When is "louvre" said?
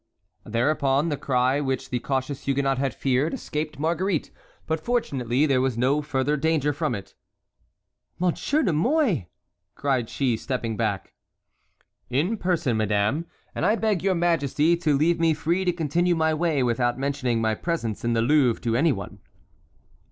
18.23-18.59